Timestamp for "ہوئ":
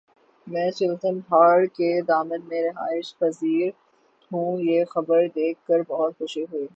6.43-6.65